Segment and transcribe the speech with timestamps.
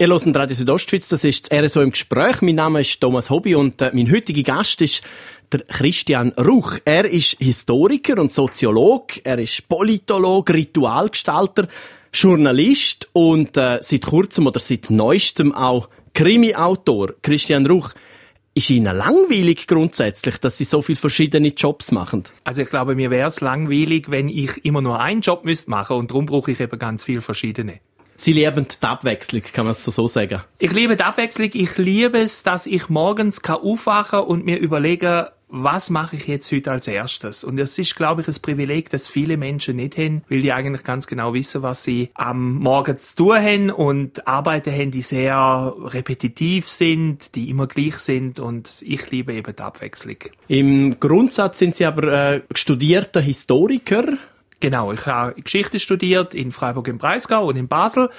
[0.00, 2.40] Ihr hört Radio Südostschweiz, das ist das RSO im Gespräch.
[2.40, 5.02] Mein Name ist Thomas Hobby und äh, mein heutiger Gast ist
[5.50, 6.74] der Christian Ruch.
[6.84, 11.66] Er ist Historiker und Soziolog, er ist Politolog, Ritualgestalter,
[12.12, 17.14] Journalist und äh, seit kurzem oder seit neuestem auch Krimi-Autor.
[17.20, 17.90] Christian Ruch,
[18.54, 22.22] ist Ihnen langweilig grundsätzlich, dass Sie so viele verschiedene Jobs machen?
[22.44, 25.96] Also ich glaube, mir wäre es langweilig, wenn ich immer nur einen Job müsste machen
[25.96, 27.80] und darum brauche ich eben ganz viele verschiedene.
[28.20, 30.42] Sie lieben die Abwechslung, kann man es so sagen?
[30.58, 31.50] Ich liebe die Abwechslung.
[31.54, 36.50] Ich liebe es, dass ich morgens kann aufwachen und mir überlegen, was mache ich jetzt
[36.50, 37.44] heute als erstes?
[37.44, 40.82] Und das ist, glaube ich, ein Privileg, das viele Menschen nicht haben, weil die eigentlich
[40.82, 45.72] ganz genau wissen, was sie am Morgen zu tun haben und Arbeiten haben, die sehr
[45.78, 50.16] repetitiv sind, die immer gleich sind und ich liebe eben die Abwechslung.
[50.48, 54.18] Im Grundsatz sind Sie aber äh, studierter Historiker.
[54.60, 58.10] Genau, ich habe Geschichte studiert in Freiburg im Breisgau und in Basel.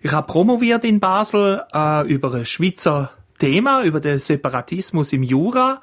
[0.00, 5.80] Ich habe promoviert in Basel äh, über ein Schweizer Thema, über den Separatismus im Jura.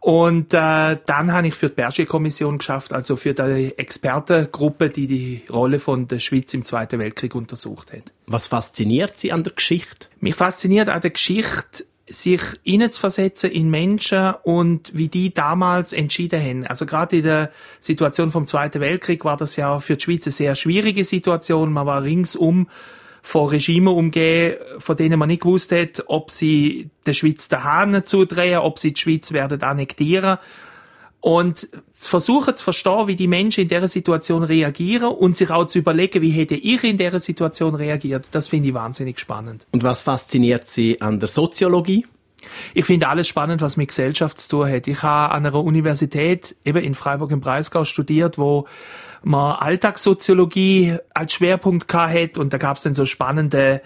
[0.00, 5.42] Und äh, dann habe ich für die Berger-Kommission geschafft, also für die Expertengruppe, die die
[5.50, 8.04] Rolle von der Schweiz im Zweiten Weltkrieg untersucht hat.
[8.26, 10.08] Was fasziniert Sie an der Geschichte?
[10.20, 16.66] Mich fasziniert an der Geschichte sich hineinzuversetzen in Menschen und wie die damals entschieden haben.
[16.66, 20.32] Also gerade in der Situation vom Zweiten Weltkrieg war das ja für die Schweiz eine
[20.32, 21.72] sehr schwierige Situation.
[21.72, 22.68] Man war ringsum
[23.22, 28.04] von Regimen umgehen, von denen man nicht gewusst hat, ob sie der Schweiz den Hahn
[28.04, 30.38] zudrehen, ob sie die Schweiz werden annektieren.
[31.20, 35.66] Und zu versuchen zu verstehen, wie die Menschen in dieser Situation reagieren und sich auch
[35.66, 39.66] zu überlegen, wie hätte ich in dieser Situation reagiert, das finde ich wahnsinnig spannend.
[39.70, 42.06] Und was fasziniert Sie an der Soziologie?
[42.72, 44.88] Ich finde alles spannend, was mit Gesellschaft zu tun hat.
[44.88, 48.66] Ich habe an einer Universität eben in Freiburg im Breisgau studiert, wo
[49.22, 53.82] man Alltagssoziologie als Schwerpunkt hat und da gab es dann so spannende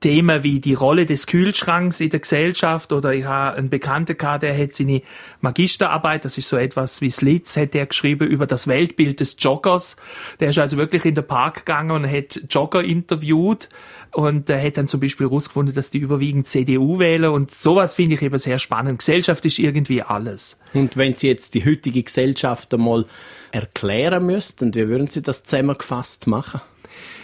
[0.00, 4.42] Themen wie die Rolle des Kühlschranks in der Gesellschaft oder ich habe einen Bekannten gehabt,
[4.42, 5.02] der hat seine
[5.42, 9.96] Magisterarbeit, das ist so etwas wie Slitz, hat er geschrieben über das Weltbild des Joggers.
[10.40, 13.68] Der ist also wirklich in den Park gegangen und hat Jogger interviewt
[14.12, 18.14] und er hat dann zum Beispiel herausgefunden, dass die überwiegend CDU wählen und sowas finde
[18.14, 18.98] ich eben sehr spannend.
[18.98, 20.58] Gesellschaft ist irgendwie alles.
[20.72, 23.04] Und wenn Sie jetzt die heutige Gesellschaft einmal
[23.52, 26.62] erklären müssten, wie würden Sie das zusammengefasst machen?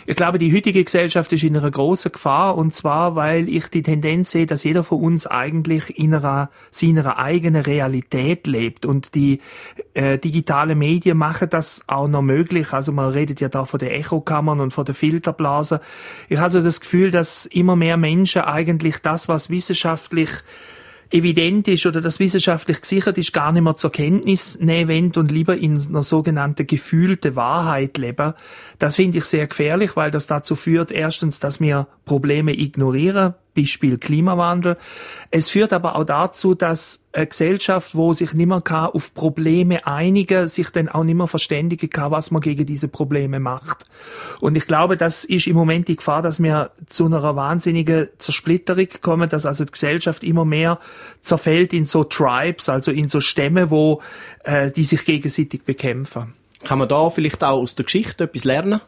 [0.09, 3.83] Ich glaube, die heutige Gesellschaft ist in einer großen Gefahr und zwar, weil ich die
[3.83, 9.41] Tendenz sehe, dass jeder von uns eigentlich in einer seiner eigenen Realität lebt und die
[9.95, 12.73] äh, digitale Medien machen das auch noch möglich.
[12.73, 15.81] Also man redet ja da von den Echokammern und von der Filterblasen.
[16.29, 20.31] Ich habe so das Gefühl, dass immer mehr Menschen eigentlich das, was wissenschaftlich
[21.11, 25.57] evident ist oder das wissenschaftlich gesichert ist, gar nicht mehr zur Kenntnis nehmen und lieber
[25.57, 28.35] in einer sogenannten gefühlte Wahrheit leben.
[28.79, 33.99] Das finde ich sehr gefährlich, weil das dazu führt, erstens, dass wir Probleme ignorieren, Beispiel
[33.99, 34.77] Klimawandel.
[35.31, 39.87] Es führt aber auch dazu, dass eine Gesellschaft, wo sich nicht mehr kann, auf Probleme
[39.87, 43.87] einigen, sich dann auch nicht mehr verständigen kann, was man gegen diese Probleme macht.
[44.41, 48.89] Und ich glaube, das ist im Moment die Gefahr, dass wir zu einer wahnsinnigen Zersplitterung
[49.01, 50.79] kommen, dass also die Gesellschaft immer mehr
[51.21, 54.03] zerfällt in so Tribes, also in so Stämme, wo
[54.45, 56.35] äh, die sich gegenseitig bekämpfen.
[56.67, 58.81] Kann man da vielleicht auch aus der Geschichte etwas lernen?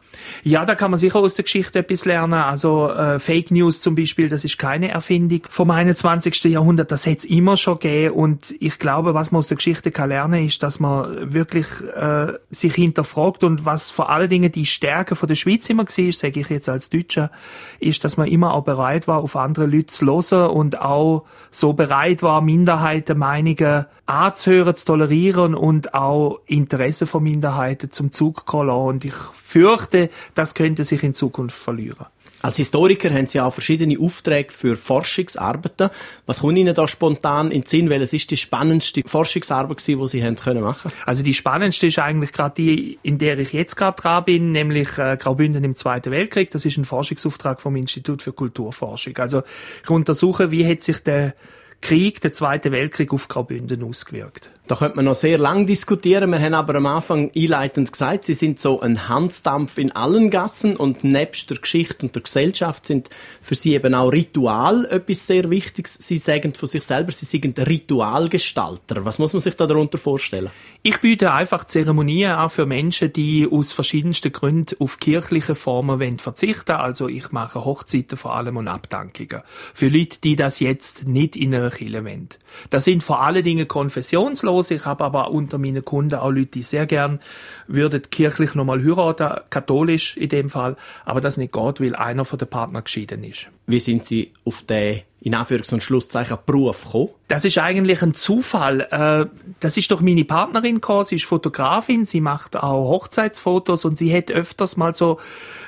[0.43, 2.33] Ja, da kann man sicher aus der Geschichte etwas lernen.
[2.33, 6.43] Also äh, Fake News zum Beispiel, das ist keine Erfindung vom 21.
[6.43, 8.15] Jahrhundert, das hat es immer schon gegeben.
[8.15, 12.33] Und ich glaube, was man aus der Geschichte kann lernen, ist, dass man wirklich äh,
[12.51, 16.41] sich hinterfragt und was vor allen Dingen die Stärke von der Schweiz immer war, sage
[16.41, 17.31] ich jetzt als Deutscher,
[17.79, 21.71] ist, dass man immer auch bereit war, auf andere Leute zu hören und auch so
[21.71, 29.05] bereit war, Minderheitenmeinungen anzuhören, zu tolerieren und auch Interesse von Minderheiten zum Zug kommen Und
[29.05, 32.05] ich fürchte, das könnte sich in Zukunft verlieren.
[32.41, 35.89] Als Historiker haben Sie auch verschiedene Aufträge für Forschungsarbeiten.
[36.25, 37.89] Was kommt Ihnen da spontan in den Sinn?
[37.89, 40.89] Welches ist die spannendste Forschungsarbeit, die Sie haben können machen?
[41.05, 44.97] Also die spannendste ist eigentlich gerade die, in der ich jetzt gerade dran bin, nämlich
[44.97, 46.49] äh, Graubünden im Zweiten Weltkrieg.
[46.51, 49.17] Das ist ein Forschungsauftrag vom Institut für Kulturforschung.
[49.17, 49.43] Also
[49.83, 51.33] ich untersuche, wie hat sich der
[51.81, 54.51] Krieg, der Zweite Weltkrieg auf Graubünden ausgewirkt.
[54.69, 56.29] Da könnte man noch sehr lang diskutieren.
[56.29, 60.75] Wir haben aber am Anfang einleitend gesagt, Sie sind so ein Handdampf in allen Gassen
[60.75, 63.09] und nebst der Geschichte und der Gesellschaft sind
[63.41, 65.95] für Sie eben auch Ritual etwas sehr Wichtiges.
[65.95, 69.03] Sie sagen von sich selber, Sie sind Ritualgestalter.
[69.05, 70.51] Was muss man sich da darunter vorstellen?
[70.83, 76.19] Ich biete einfach Zeremonien an für Menschen, die aus verschiedensten Gründen auf kirchliche Formen wollen
[76.19, 76.73] verzichten.
[76.73, 79.41] Also ich mache Hochzeiten vor allem und Abdankungen.
[79.73, 82.29] Für Leute, die das jetzt nicht in einer Kirche wollen.
[82.69, 84.71] Das sind vor allen Dingen konfessionslose los.
[84.71, 87.19] Ich habe aber unter meinen Kunden auch Leute, die sehr gern
[87.67, 90.75] würden kirchlich nochmal heiraten, katholisch in dem Fall,
[91.05, 93.49] aber das nicht geht, weil einer von den Partnern geschieden ist.
[93.67, 97.09] Wie sind Sie auf den in Anführungs- und Schlusszeichen Beruf gekommen?
[97.29, 98.81] Das ist eigentlich ein Zufall.
[98.89, 99.27] Äh,
[99.59, 101.05] das ist doch meine Partnerin gekommen.
[101.05, 105.19] Sie ist Fotografin, sie macht auch Hochzeitsfotos und sie hat öfters mal so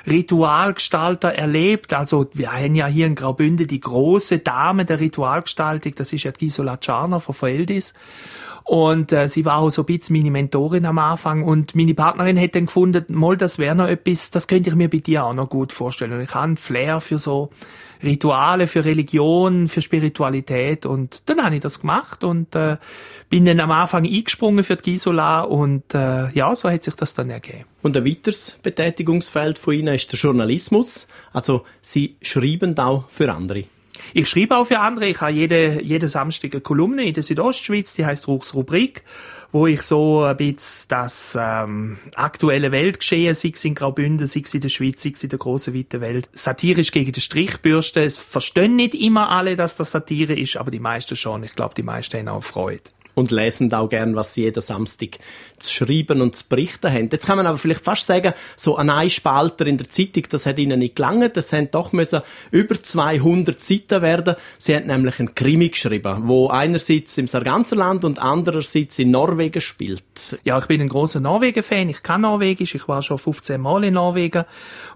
[0.04, 1.94] Ritualgestalter erlebt.
[1.94, 6.32] Also wir haben ja hier in Graubünden die große Dame der Ritualgestaltung, das ist ja
[6.32, 7.94] Gisela Czarner von Feldis.
[8.64, 11.44] Und äh, sie war auch so ein bisschen meine Mentorin am Anfang.
[11.44, 14.88] Und meine Partnerin hat dann gefunden, mal, das wäre noch etwas, das könnte ich mir
[14.88, 16.12] bei dir auch noch gut vorstellen.
[16.12, 17.50] Und ich habe Flair für so
[18.02, 20.86] Rituale, für Religion, für Spiritualität.
[20.86, 22.76] Und dann habe ich das gemacht und äh,
[23.28, 25.42] bin dann am Anfang eingesprungen für die Gisela.
[25.42, 27.64] Und äh, ja, so hat sich das dann ergeben.
[27.82, 31.06] Und ein weiteres Betätigungsfeld von Ihnen ist der Journalismus.
[31.32, 33.64] Also Sie schreiben auch für andere.
[34.14, 35.06] Ich schreibe auch für andere.
[35.06, 39.02] Ich habe jede, jeden Samstag eine Kolumne in der Südostschweiz, die heißt Ruchs Rubrik,
[39.52, 44.54] wo ich so ein bisschen das ähm, aktuelle Weltgeschehen, sei es in Graubünden, sei es
[44.54, 48.02] in der Schweiz, sei es in der großen, weiten Welt, satirisch gegen den Strich bürste.
[48.02, 51.44] Es verstehen nicht immer alle, dass das Satire ist, aber die meisten schon.
[51.44, 52.82] Ich glaube, die meisten haben auch Freude
[53.14, 55.18] und lesen auch gern, was sie jeden Samstag
[55.58, 57.08] zu schreiben und zu berichten haben.
[57.10, 60.58] Jetzt kann man aber vielleicht fast sagen, so ein Einspalter in der Zeitung, das hat
[60.58, 61.36] ihnen nicht gelangt.
[61.36, 64.36] Das haben doch müssen über 200 Seiten werden.
[64.58, 70.38] Sie haben nämlich einen Krimi geschrieben, wo einerseits im Sarganserland und andererseits in Norwegen spielt.
[70.44, 71.88] Ja, ich bin ein großer Norwegen-Fan.
[71.88, 72.74] Ich kann Norwegisch.
[72.74, 74.44] Ich war schon 15 Mal in Norwegen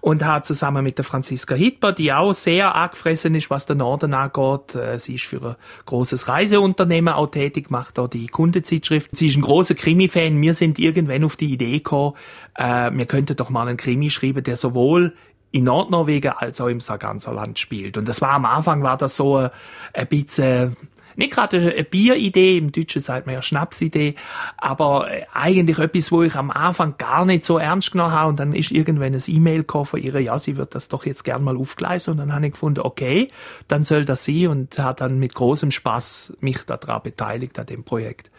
[0.01, 4.15] und habe zusammen mit der Franziska Hitler, die auch sehr angefressen ist, was der Norden
[4.15, 4.75] angeht.
[4.75, 9.17] Äh, sie ist für ein großes Reiseunternehmen auch tätig, macht die Kundenzeitschrift.
[9.17, 10.41] Sie ist ein großer Krimi-Fan.
[10.41, 12.15] Wir sind irgendwann auf die Idee gekommen,
[12.55, 15.15] äh, wir könnten doch mal einen Krimi schreiben, der sowohl
[15.53, 17.97] in Nordnorwegen als auch im Sarganserland spielt.
[17.97, 19.51] Und das war am Anfang war das so ein,
[19.95, 20.77] ein bisschen
[21.17, 24.15] nicht gerade eine Bieridee, im Deutschen sagt man ja Schnapsidee,
[24.57, 28.41] aber äh, eigentlich etwas, wo ich am Anfang gar nicht so ernst genommen habe und
[28.41, 31.57] dann ist irgendwann ein E-Mail gekommen von ja, sie wird das doch jetzt gern mal
[31.57, 33.29] aufgleisen und dann habe ich gefunden, okay,
[33.69, 37.85] dann soll das sie und hat dann mit großem Spaß mich daran beteiligt an dem
[37.85, 38.31] Projekt.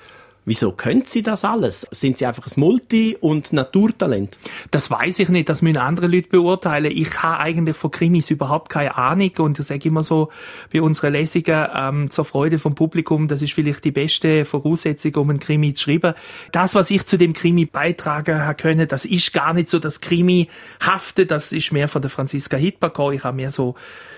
[0.47, 1.85] Wieso können Sie das alles?
[1.91, 4.39] Sind Sie einfach ein Multi- und Naturtalent?
[4.71, 6.89] Das weiß ich nicht, das müssen andere Leute beurteilen.
[6.95, 10.29] Ich habe eigentlich von Krimis überhaupt keine Ahnung und ich sage immer so
[10.71, 15.31] bei unseren Lesungen ähm, zur Freude vom Publikum, das ist vielleicht die beste Voraussetzung, um
[15.31, 16.13] einen Krimi zu schreiben.
[16.53, 19.99] Das, was ich zu dem Krimi beitragen habe können, das ist gar nicht so das
[19.99, 23.11] Krimi-hafte, das ist mehr von der Franziska Hitbacker.
[23.11, 23.75] Ich habe mehr so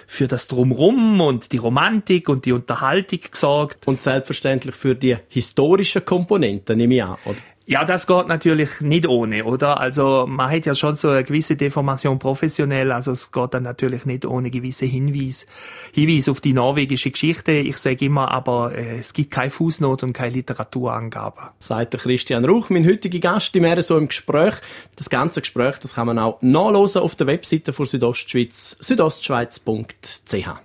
[0.09, 3.87] für das Drumrum und die Romantik und die Unterhaltung gesorgt.
[3.87, 7.37] Und selbstverständlich für die historische Komponente, nehme ich an, oder?
[7.69, 9.79] Ja, das geht natürlich nicht ohne, oder?
[9.79, 14.05] Also man hat ja schon so eine gewisse Deformation professionell, also es geht dann natürlich
[14.05, 15.45] nicht ohne gewisse Hinweis,
[15.93, 17.51] Hinweis auf die norwegische Geschichte.
[17.51, 21.51] Ich sage immer, aber äh, es gibt keine Fußnote und keine Literaturangabe.
[21.59, 24.55] Sagt der Christian Ruch, mein heutiger Gast im so im Gespräch.
[24.95, 30.59] Das ganze Gespräch, das kann man auch nachlesen auf der Webseite von Südostschweiz, südostschweiz.ch.